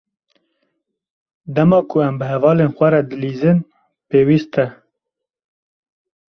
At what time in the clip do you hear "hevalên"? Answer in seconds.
2.31-2.71